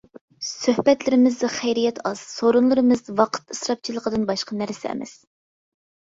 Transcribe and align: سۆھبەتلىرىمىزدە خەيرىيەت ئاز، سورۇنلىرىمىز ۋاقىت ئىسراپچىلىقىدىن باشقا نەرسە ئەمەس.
سۆھبەتلىرىمىزدە 0.51 1.49
خەيرىيەت 1.55 2.01
ئاز، 2.11 2.23
سورۇنلىرىمىز 2.31 3.05
ۋاقىت 3.21 3.55
ئىسراپچىلىقىدىن 3.59 4.27
باشقا 4.33 4.61
نەرسە 4.65 4.93
ئەمەس. 4.95 5.17